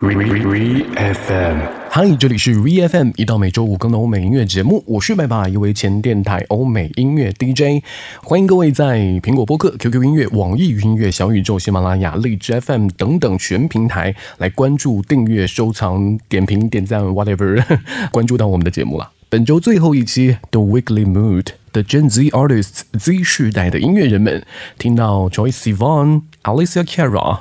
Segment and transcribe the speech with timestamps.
[0.00, 1.58] V V F M，
[1.90, 7.82] 嗨，这里是 V F M，一到每周五更的欧美音乐节目，我是麦爸，一位前电台欧美音乐 DJ，
[8.22, 17.60] 欢迎各位在苹果播客、QQ 音乐、网易云音乐、小宇宙、喜马拉雅、荔枝 FM 等等全平台来关注、订阅、收藏、点评、点赞，whatever，
[18.12, 19.10] 关注到我们的节目了。
[19.28, 24.46] 本周最后一期 The Weekly Mood 的 Gen Z Artists Z 世代的音乐人们，
[24.78, 27.40] 听到 Joyce Sivan、Alicia Cara、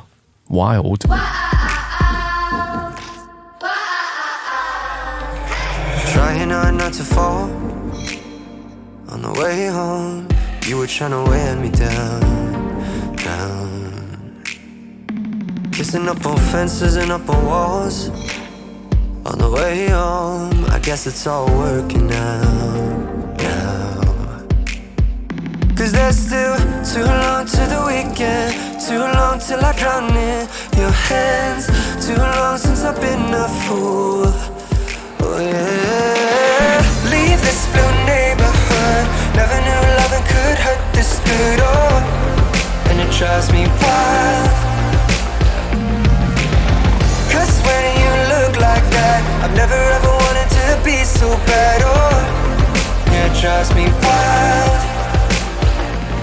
[0.50, 1.02] Wild。
[6.87, 7.50] Not to fall.
[9.09, 10.25] On the way home,
[10.68, 12.21] you were trying to wear me down,
[13.18, 14.41] down.
[15.73, 18.07] Kissing up on fences and up on walls.
[19.25, 24.46] On the way home, I guess it's all working out now.
[25.75, 26.55] Cause there's still
[26.93, 31.65] too long to the weekend, too long till I drown in your hands,
[32.05, 34.47] too long since I've been a fool.
[37.48, 39.06] This blue neighborhood.
[39.40, 41.59] Never knew loving could hurt this good.
[41.64, 44.52] Oh, and it drives me wild.
[47.31, 51.80] Cause when you look like that, I've never ever wanted to be so bad.
[51.88, 52.20] Oh,
[53.12, 54.80] yeah, it drives me wild.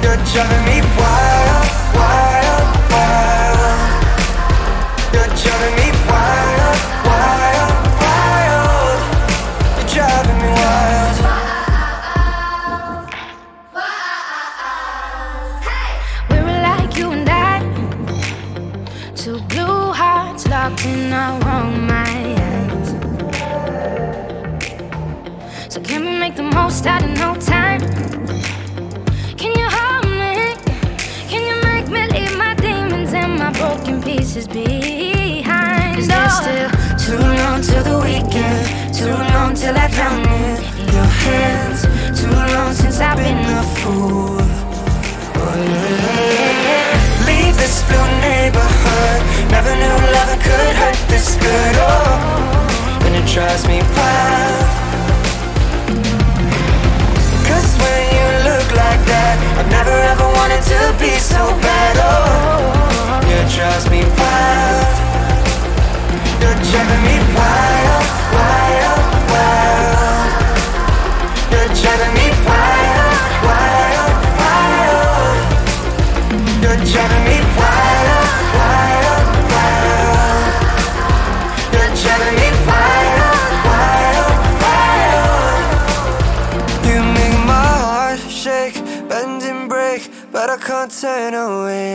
[0.04, 3.80] You're driving me wild, wild, wild.
[5.14, 6.93] You're driving me wild, wild,
[20.84, 22.90] locked in our own minds.
[25.72, 27.80] So can we make the most out of no time?
[29.36, 30.54] Can you hold me?
[31.28, 35.98] Can you make me leave my demons and my broken pieces behind?
[35.98, 38.94] Is there still too long till the weekend?
[38.94, 40.20] Too long till I drown
[40.80, 41.82] in your hands.
[42.20, 44.38] Too long since I've been a fool.
[45.36, 45.60] Oh,
[47.26, 49.33] leave this blue neighborhood.
[49.54, 51.74] Never knew loving could hurt this good.
[51.78, 54.66] Oh, and it drives me wild.
[57.46, 61.94] Cause when you look like that, I've never ever wanted to be so bad.
[62.02, 64.94] Oh, it drives me wild.
[66.42, 67.33] You're driving me wild,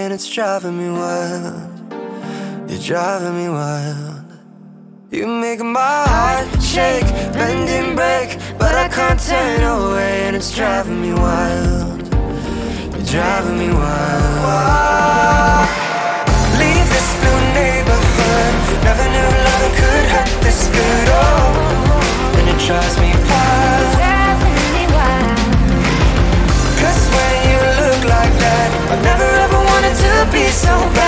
[0.10, 1.70] and it's driving me wild.
[2.68, 4.26] You're driving me wild.
[5.12, 7.06] You make my heart shake,
[7.38, 12.02] bend and break, but I can't turn away, and it's driving me wild.
[12.96, 14.50] You're driving me wild.
[16.58, 18.54] Leave this blue neighborhood.
[18.90, 21.08] Never knew love could hurt this good.
[21.22, 24.09] Oh, and it drives me wild.
[30.62, 30.99] So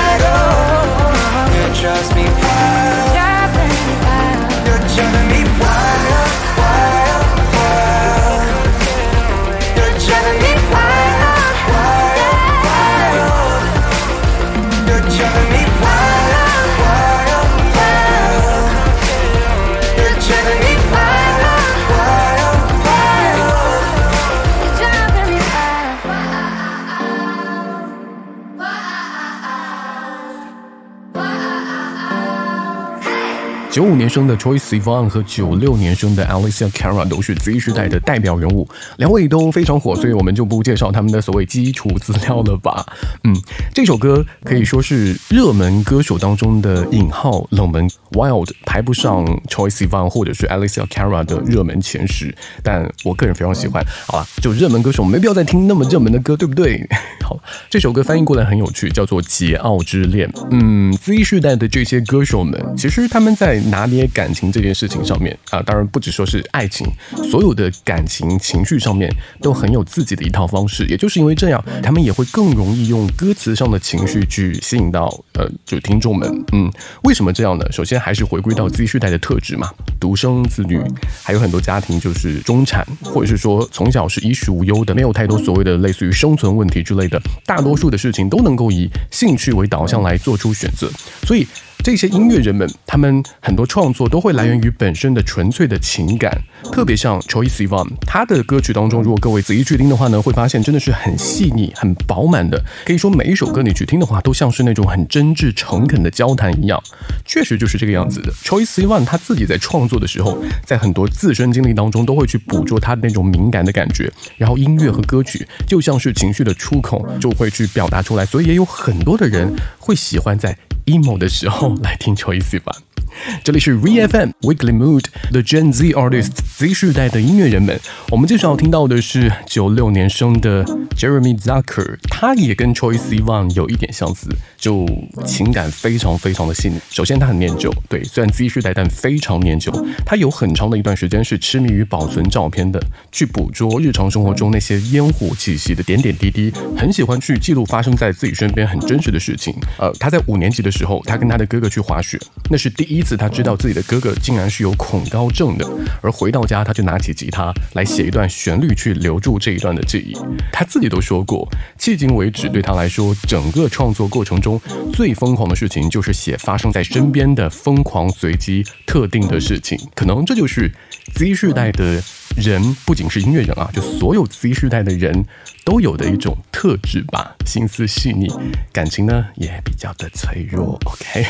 [33.71, 38.67] 九五年生的 Troye Sivan 和九六年生的 Alicia Cara 都是 Z 时代的代表人物，
[38.97, 42.85] 两位都非常火，所以我们就不介绍他们的所谓基础资料了吧。
[43.23, 43.33] 嗯，
[43.73, 53.81] 这首歌可以说是热门歌手当中的引号冷门，Wild 排不上 Troye Sivan 或者是 Alicia Cara 的热门前十，但我个人非常喜欢。
[54.05, 56.85] 好了，就热门歌手没必要再听那么热门的歌，对不对？
[57.23, 60.29] 好，这首歌翻译过来很有趣，叫做《桀骜之恋》。
[60.51, 66.85] 嗯，Z 世代的这些歌手们，其实他们在拿捏感情这件事情上面啊，当然不只说是爱情，
[67.31, 70.85] 所有的感情情绪上面都很有自己的一套方式。
[70.87, 76.29] 也就是因为这样，他们也会更容易用歌词上的情绪去吸引到呃，就听众们。
[76.51, 76.69] 嗯，
[77.03, 77.65] 为什么这样呢？
[77.71, 80.79] 首先还是回归到 Z 世代的特质嘛，独生子女，
[81.23, 90.91] 还有很多家庭就是中产，或者是说从小是衣食无忧的，没有太多所谓的类似于生存问题之类的，大多数的事情都能够以兴趣为导向来做出选择，
[91.23, 91.47] 所以。
[91.83, 96.39] 这些音乐人们，他们很多创作都会来源于本身的纯粹的情感，
[96.71, 102.63] 特别像 Troye Sivan，他的歌曲当中，如果各位仔细去听的话呢，会发现真的是很细腻、很饱满的。
[102.85, 106.81] 可以说每一首歌你去听的话，都像是那种很真挚、诚恳的交谈一样，
[107.25, 108.31] 确实就是这个样子的。
[108.43, 118.23] Troye Sivan 他自己在创作的时候，在很多自身经历当中，都会去捕捉他的那种敏感的感觉，然后音乐和歌曲就像是情绪的出口，就会去表达出来。
[118.23, 120.55] 所以也有很多的人会喜欢在
[120.91, 122.75] emo 的时候来听邱一思吧。
[123.43, 127.79] 这里是 VFM Weekly Mood，The Gen Z Artist Z 世代的音乐人们。
[128.09, 130.63] 我们接下来要听到的是九六年生的
[130.97, 134.87] Jeremy Zucker，他也跟 Troye Sivan 有一点相似，就
[135.25, 136.79] 情感非常非常的细腻。
[136.89, 139.71] 首先他很念旧，对，虽然 Z 世代，但非常念旧。
[140.05, 142.81] 他有很长的一段时间是痴迷于保存照片的，
[143.11, 149.53] 去捕捉日常生活中那些烟火气息的点点滴滴，很喜欢去记录发生在自己身边很真实的事情。
[149.77, 152.17] 呃，他在五年级的时候，他跟他的哥哥去滑雪，
[152.49, 153.00] 那是第一。
[153.01, 155.67] 一次，他知道自己的哥哥竟然是有恐高症的，
[156.03, 160.15] 而回到家，他就拿起吉他来写一段旋律去留住这一段的记忆。
[160.53, 161.49] 他自己都说过，
[161.79, 164.61] 迄今为止对他来说，整个创作过程中
[164.93, 169.79] 最疯狂的事情就是写发生在身边的疯狂、随机、特定的事情。
[169.95, 170.71] 可能这就是
[171.15, 172.03] Z 世代的。
[172.35, 175.25] 人不仅是音乐人啊，就所有 Z 世代的人
[175.63, 178.27] 都有的一种特质吧，心思细腻，
[178.71, 180.79] 感情呢也比较的脆弱。
[180.85, 181.25] OK，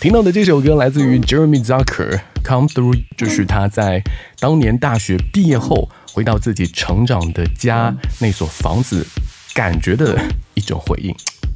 [0.00, 4.02] 听到的这首歌来自于 Jeremy Zucker，《Come Through》，就是他在
[4.38, 9.06] 当年大学毕业后回到自己成长的家那所房子，
[9.54, 10.18] 感觉的
[10.54, 11.14] 一种回应，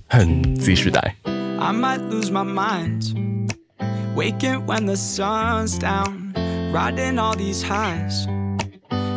[0.09, 1.17] 很 Z 世代。
[1.25, 3.15] I might lose my mind,
[4.17, 6.33] waking when the sun's down,
[6.73, 8.27] riding all these highs.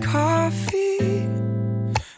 [0.00, 1.28] coffee.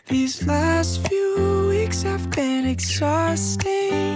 [0.06, 4.12] These last few weeks have been exhausting.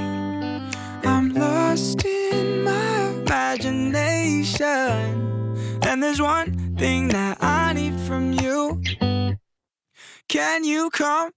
[1.05, 4.67] I'm lost in my imagination.
[5.83, 8.83] And there's one thing that I need from you.
[10.29, 11.31] Can you come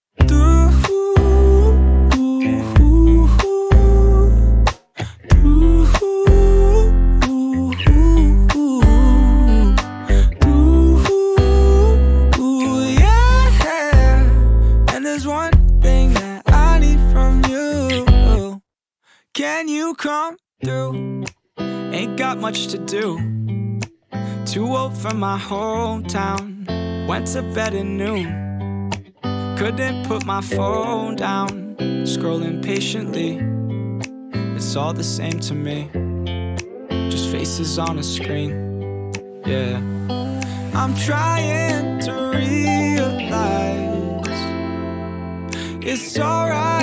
[19.63, 21.23] Can you come through?
[21.57, 23.17] Ain't got much to do.
[24.45, 26.67] Too old for my hometown.
[27.07, 28.91] Went to bed at noon.
[29.57, 31.77] Couldn't put my phone down.
[32.03, 33.39] Scrolling patiently.
[34.53, 35.89] It's all the same to me.
[37.09, 38.51] Just faces on a screen.
[39.45, 39.77] Yeah.
[40.73, 44.11] I'm trying to realize
[45.81, 46.82] it's alright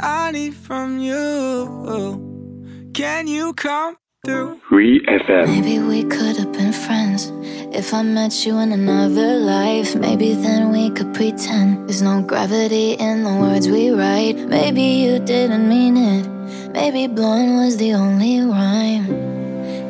[0.00, 2.90] I need from you.
[2.94, 4.60] Can you come through?
[4.70, 5.46] ReFM.
[5.46, 7.32] Maybe we could have been friends
[7.74, 9.96] if I met you in another life.
[9.96, 14.36] Maybe then we could pretend there's no gravity in the words we write.
[14.36, 16.28] Maybe you didn't mean it.
[16.72, 19.06] Maybe blowing was the only rhyme.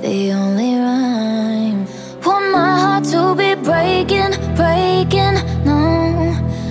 [0.01, 1.87] The only rhyme.
[2.25, 5.35] Want my heart to be breaking, breaking.
[5.67, 5.77] No,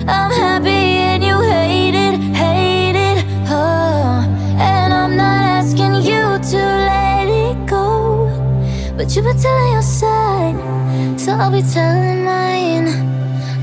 [0.08, 0.97] I'm happy
[8.98, 12.88] But you've been telling your side, so I'll be telling mine.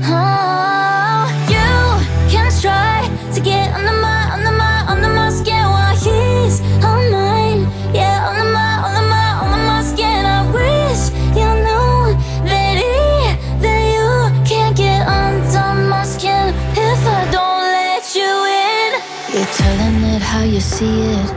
[0.04, 6.62] Oh, you can try to get under my, under my, under my skin while he's
[6.82, 7.68] on mine.
[7.94, 10.24] Yeah, under my, under my, under my skin.
[10.24, 12.16] I wish you knew
[12.48, 18.90] that he, that you can't get under my skin if I don't let you in.
[19.36, 21.35] You're telling it how you see it.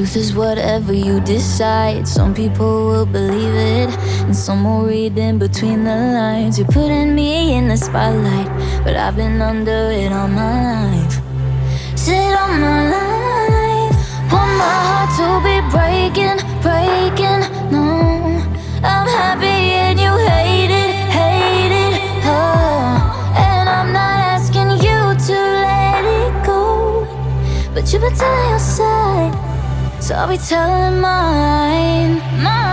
[0.00, 2.08] Truth is whatever you decide.
[2.08, 3.90] Some people will believe it,
[4.24, 6.58] and some will read in between the lines.
[6.58, 8.48] You're putting me in the spotlight,
[8.82, 11.20] but I've been under it all my life.
[11.96, 13.94] Sit on my life.
[14.32, 17.42] Want my heart to be breaking, breaking.
[17.70, 17.84] No,
[18.82, 22.00] I'm happy and you hate it, hate it.
[22.24, 27.04] Oh, and I'm not asking you to let it go.
[27.74, 28.89] But you've been telling your side,
[30.10, 32.18] so I'll be telling mine.
[32.42, 32.69] Mine.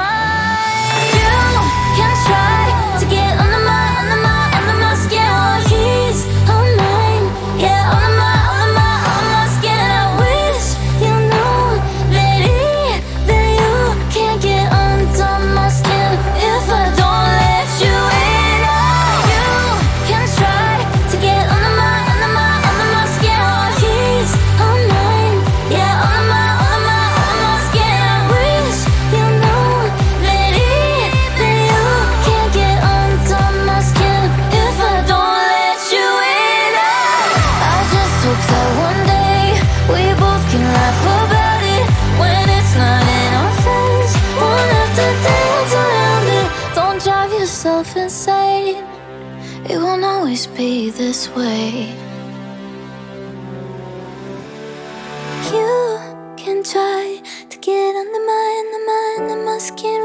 [50.38, 51.90] Always be this way.
[55.52, 59.97] You can try to get under my, under my, under my skin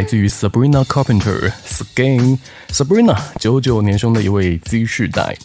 [0.00, 2.38] 来自于 Sabrina Carpenter Skin
[2.70, 5.36] Sabrina 九九年生的一位 Z 世代。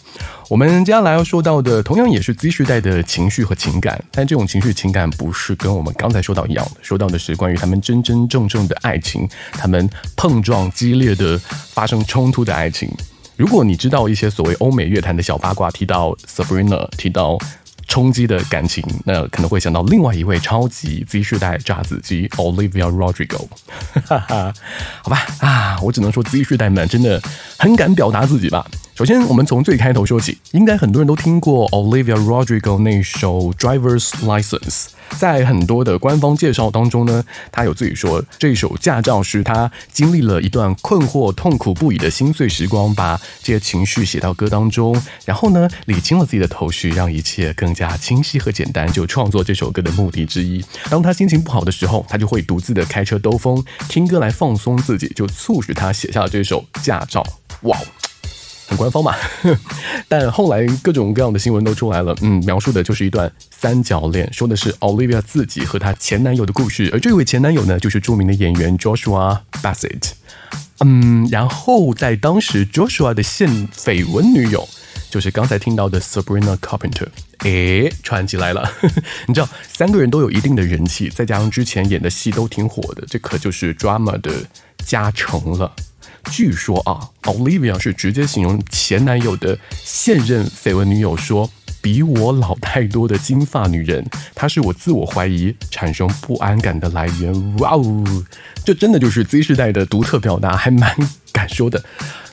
[0.48, 9.86] 我们接下来要说到的，同样也是 Z 世代的情绪和情感，但这种情绪情感不是跟我们刚才说到一样的，说到的是关于他们真真正正的爱情，他们
[10.16, 11.38] 碰撞激烈的
[11.74, 12.90] 发生冲突的爱情。
[13.36, 17.38] 如果你知道一些所谓欧美乐坛的小八卦，提到 Sabrina，提到
[17.88, 23.46] 冲击的感情，那可能会想到另外一位超级 Z 世代炸子鸡 Olivia Rodrigo。
[24.06, 24.52] 哈哈，
[25.02, 27.22] 好吧啊，我只能说 Z 世代们真的
[27.58, 28.66] 很敢表达自己吧。
[28.96, 34.86] 首先，我们从最开头说起，应该很多人都听过 Olivia Rodrigo 那首 Driver's License。
[35.18, 37.22] 在很多的官方介绍当中呢，
[37.52, 50.64] 他有自己说，这首驾照是他经历了一段困惑、痛苦不已的心碎时光，把这些情绪写到歌当中，然后呢，理清了自己的头绪，让一切更加清晰和简单，就创作这首歌的目的之一。
[50.88, 57.22] 当他心情不好的时候，他就会独自的开车兜风，听歌来放松自己，就促使他写下了这首驾照。
[57.62, 57.76] 哇！
[58.76, 59.14] 官方嘛，
[60.08, 70.12] 但后来各种各样的新闻都出来了，嗯，描述的就是一段三角恋，说的是 Olivia 自己和她前男友的故事，而这位前男友呢，就是著名的演员 Joshua Bassett，
[70.80, 74.68] 嗯，然后在当时 Joshua 的现绯闻女友
[75.10, 77.06] 就是刚才听到的 Sabrina Carpenter，
[77.40, 78.70] 诶，串起来了，
[79.26, 84.30] 你知道三个人都有一定的人气，再加上之前演的戏都挺火的，这可就是 drama 的
[84.84, 85.72] 加成了。
[86.30, 94.04] 据说啊，Olivia 是直接形容前男友的现任绯闻女友说：“比我老太多的金发女人，
[94.34, 98.26] 她是我自我怀疑、产生不安感的来源。”哇哦，
[98.64, 100.94] 这真的就是 Z 世代的独特表达，还蛮
[101.32, 101.82] 敢说的。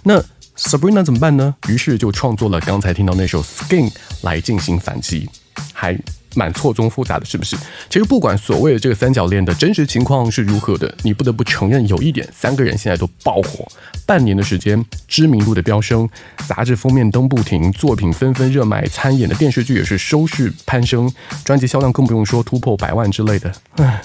[0.04, 0.20] 那
[0.58, 1.56] Sabrina 怎么办呢？
[1.68, 3.90] 于是就创作了刚才听到那首《Skin》
[4.22, 5.30] 来进行反击，
[5.72, 5.98] 还。
[6.36, 7.56] 蛮错综复杂的，是不是？
[7.90, 13.68] 其实不管所谓的这个三角恋的真实情况是如何的，你不得不承认有一点，三个人现在都爆火，
[14.06, 16.08] 半年的时间，知名度的飙升，
[16.48, 21.12] 杂志封面登不停，作品纷纷热卖，参演的电视剧也是收视攀升，
[21.44, 23.54] 专辑销量更不用说突破百万之类的。
[23.78, 24.02] 唉，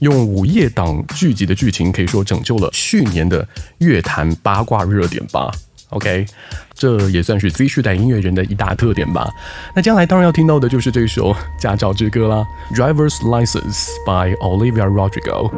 [0.00, 3.46] 用午夜档剧集的剧情，可以说拯救了去年的
[3.78, 5.52] 乐坛八卦热点吧。
[5.89, 6.25] OK，
[6.73, 9.29] 这也算是 Z 世代音乐人的一大特点吧。
[9.75, 15.51] 那将来当然要听到的就是这首《驾照之歌》啦，《Driver's License》by Olivia Rodrigo。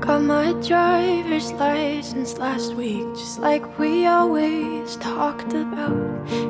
[0.00, 5.94] Got my driver's license last week, just like we always talked about.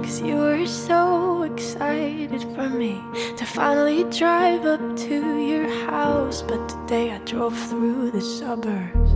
[0.02, 2.96] Cause you were so excited for me
[3.36, 6.42] to finally drive up to your house.
[6.42, 9.14] But today I drove through the suburbs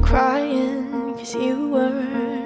[0.00, 2.45] crying cause you weren't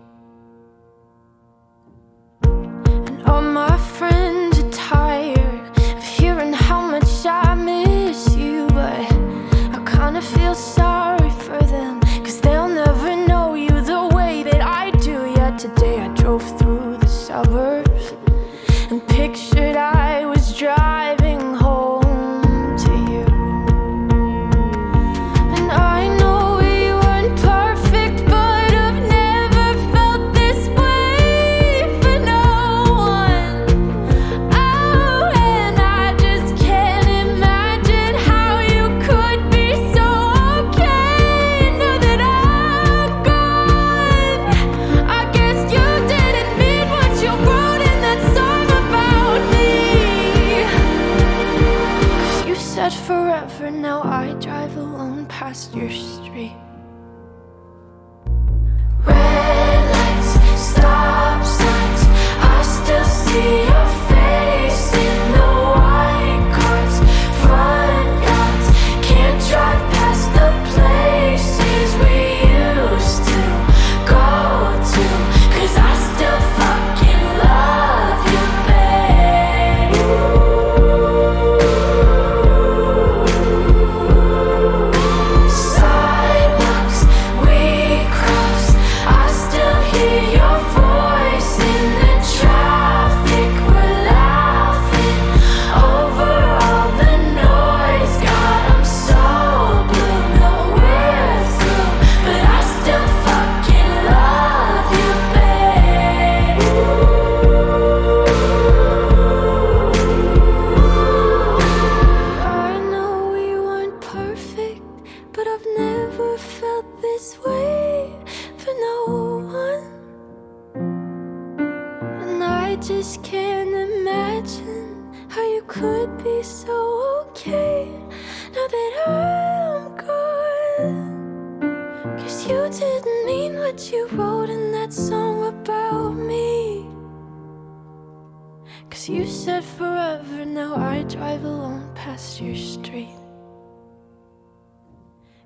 [139.61, 143.09] Said forever, now I drive alone past your street.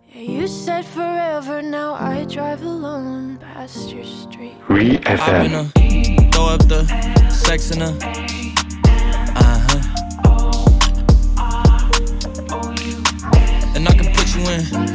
[0.08, 4.56] Yeah, you said forever, now I drive alone past your street.
[4.69, 5.51] Re Hop in FM.
[5.51, 6.86] her, throw up the
[7.30, 7.97] sex in her.
[9.36, 9.82] Uh huh.
[13.75, 14.94] And I can put you in.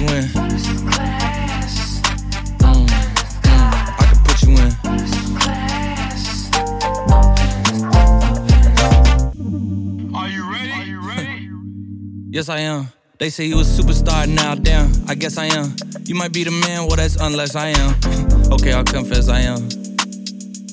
[0.00, 0.24] you in.
[2.62, 4.72] I can put you in.
[10.14, 11.48] Are you ready?
[12.30, 12.88] Yes, I am.
[13.18, 14.90] They say you a superstar now, damn.
[15.06, 15.74] I guess I am.
[16.04, 17.94] You might be the man, well, that's unless I am.
[18.52, 19.68] okay, I'll confess I am.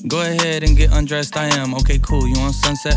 [0.08, 1.74] Go ahead and get undressed, I am.
[1.74, 2.26] Okay, cool.
[2.26, 2.96] You on sunset?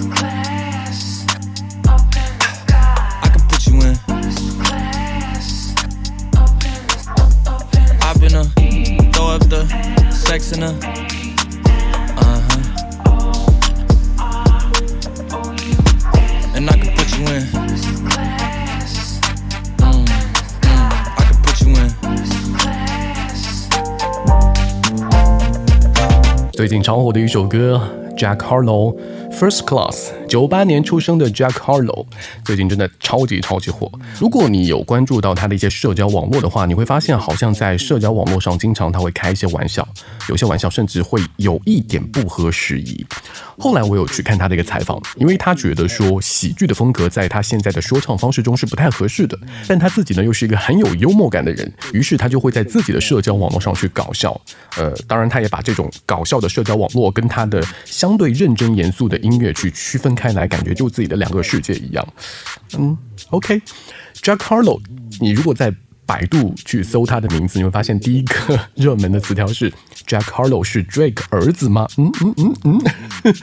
[26.90, 27.80] 超火的一首歌，
[28.16, 28.96] Jack Harlow
[29.30, 32.05] First Class， 》九八年出生的 Jack Harlow，
[32.45, 33.91] 最近真的超级超级火。
[34.17, 39.85] 如果你有关注到他的一些社交网络的话，你会发现好像在社交网络上经常他会开一些玩笑，
[40.29, 43.05] 有些玩笑甚至会有一点不合时宜。
[43.59, 54.39] 后来我有去看他的一个采访，因为他觉得说喜剧的风格在他现在的说唱方式中是不太合适的，但他自己呢又是一个很有幽默感的人，于是他就会在自己的社交网络上去搞笑。
[54.77, 62.07] 呃，当然他也把这种搞笑的社交网络跟他的相对认真严肃的音乐去区分开来，感觉就自己的两个世界一样。
[62.77, 62.95] 嗯
[63.31, 64.79] ，OK，Jack、Harlow，
[65.19, 65.73] 你如果在
[66.11, 69.71] 百度去搜他的名字，你会发现第一个热门的词条是
[70.05, 71.87] Jack Harlow 是 Drake 儿子吗？
[71.97, 72.53] 嗯嗯嗯
[73.23, 73.33] 嗯，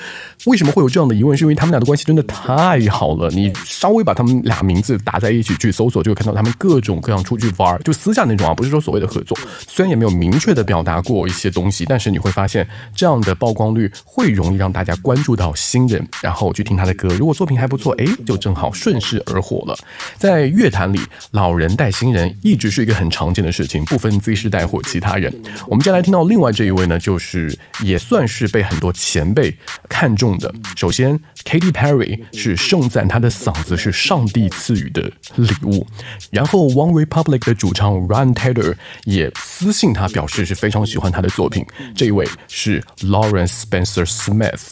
[0.44, 1.35] 为什么会有这样的疑问？
[1.35, 3.31] 是因为他们俩的关系真的太好了。
[3.31, 9.38] 你稍微把他们俩名字打在一起去搜索，就会看到他们各种各样出去玩儿，就私下那种啊，不是说所谓的合作。
[9.66, 17.09] 虽然也没有明确的表达过一些东西，但是你会发现这样的曝光率会容易让大家关注到新人，然后去听他的歌。
[17.14, 19.74] 如果作品还不错，诶，就正好顺势而火了。
[20.18, 21.00] 在乐坛里，
[21.31, 25.32] 老人带新人一直是一个很常见的事情，不分 Z 世代或其他人。
[25.66, 29.56] 我们接下来听到另外这一位呢，就是也算是被很多前辈
[29.88, 30.52] 看中的。
[30.76, 35.02] 首先，Katy Perry 是盛赞她的嗓子是上帝赐予的
[35.36, 35.86] 礼物，
[36.30, 41.64] 然后 One Republic 的主唱 Ryan Tedder 也私信他表示是非常喜欢他的作品。
[41.94, 44.70] 这一位是 Lawrence Spencer Smith。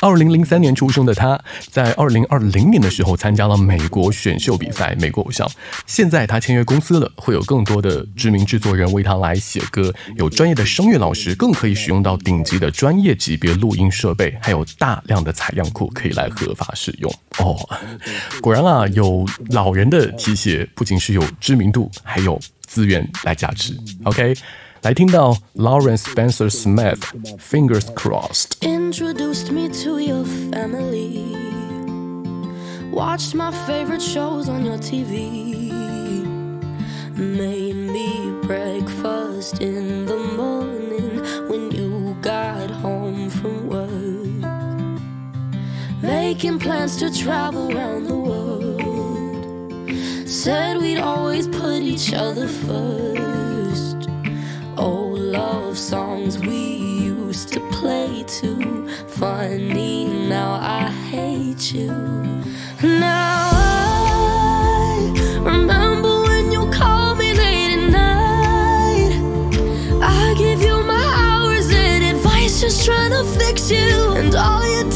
[0.00, 5.46] 二零零三年出生的他，在二零二零年的时候参加了美国选秀比赛《美国偶像》。
[5.86, 17.10] 现在他签约公司了，会有更多的知名制作人为他来写歌，有专业的声乐老师，更可以使用到顶级的专业级别录音设备，还有大量的采样库可以来合法使用。
[17.38, 17.56] 哦，
[18.40, 23.76] 果然啊，有老人的提携，不仅是有知名度，还有资源来加持。
[24.04, 24.34] OK。
[24.83, 27.01] 来听到 Lawrence Spencer Smith
[27.37, 28.57] Fingers Crossed。
[28.61, 31.35] Introduced me to your family.
[32.91, 35.71] Watched my favorite shows on your TV.
[37.15, 43.89] Made me breakfast in the morning when you got home from work.
[46.01, 48.79] Making plans to travel around the world.
[50.27, 53.12] Said we'd always put each other first.
[56.30, 58.88] Songs we used to play too.
[59.08, 61.88] Funny, now I hate you.
[62.82, 69.12] Now I remember when you called me late at night.
[70.02, 74.12] I give you my hours and advice, just trying to fix you.
[74.12, 74.90] And all your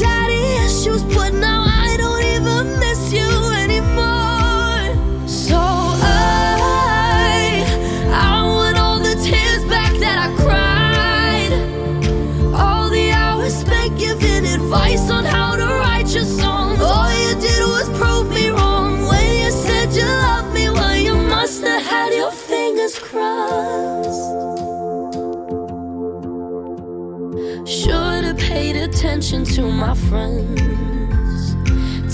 [29.09, 31.55] attention to my friends,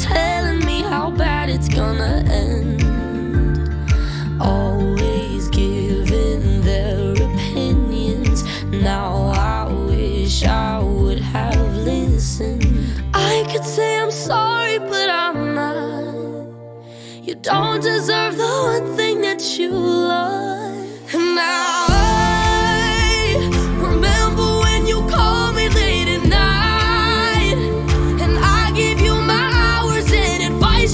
[0.01, 2.81] telling me how bad it's gonna end.
[4.41, 8.45] Always giving their opinions.
[8.71, 13.03] Now I wish I would have listened.
[13.13, 16.47] I could say I'm sorry, but I'm not.
[17.23, 21.13] You don't deserve the one thing that you love.
[21.13, 21.94] And now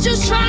[0.01, 0.40] just trying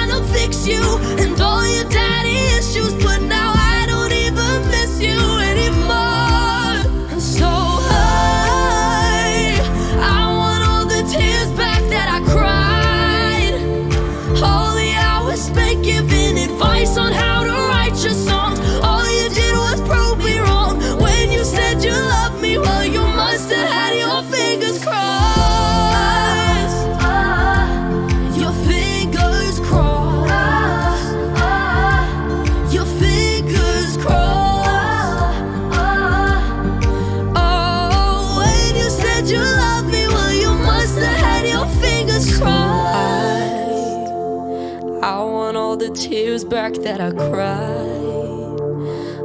[46.33, 48.01] years back that I cried.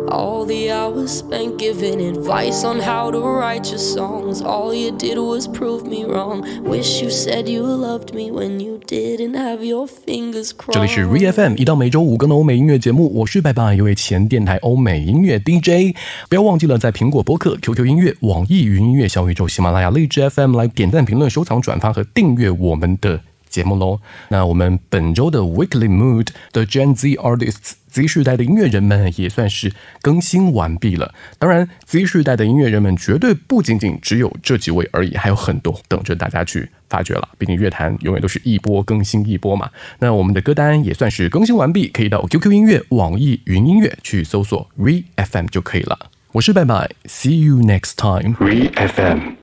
[0.09, 4.41] All the hours spent giving advice on how to write your songs.
[4.41, 6.45] All you did was prove me wrong.
[6.63, 10.73] Wish you said you loved me when you didn't have your fingers crossed.
[10.73, 15.95] 这里是 ReFM，一到每周五更的欧美音乐节目，我是拜拜，一位前电台欧美音乐 DJ。
[16.29, 23.21] 不要忘记了在苹果播客、QQ 音乐、网易云音乐、小宇宙、喜马拉雅、荔枝 FM 来点赞、评论、收藏、转发和订阅我们的
[23.57, 23.99] 节目喽。
[24.29, 31.15] 那我们本周的 Weekly Mood 的 Gen Z Artists Z 世代的音乐人们也算是更新完毕了。
[31.39, 37.27] 当然，Z 世代的音乐人们绝对不仅仅只有这几位而已，还有很多等着大家去发掘了。
[37.39, 39.71] 毕竟乐坛永远都是一波更新一波嘛。
[39.97, 46.11] 那我们的歌单也算是更新完毕，可以到 QQ 音乐、网易云音乐去搜索 Re FM 就可以了。
[46.33, 48.35] 我是拜拜，See you next time。
[48.35, 49.33] Re FM。